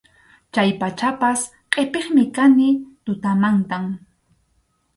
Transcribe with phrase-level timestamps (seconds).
[0.53, 1.39] Chay pachapas
[1.71, 2.67] qʼipiqmi kani
[3.05, 3.85] tutamantam.